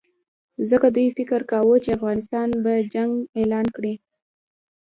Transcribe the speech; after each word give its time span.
ځکه 0.69 0.87
دوی 0.95 1.07
فکر 1.17 1.39
کاوه 1.51 1.75
چې 1.83 1.95
افغانستان 1.97 2.47
به 2.63 2.73
جنګ 2.93 3.11
اعلان 3.37 3.65
کړي. 3.75 3.93